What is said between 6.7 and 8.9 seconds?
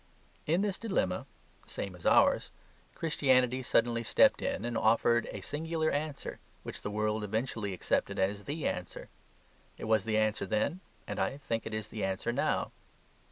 the world eventually accepted as THE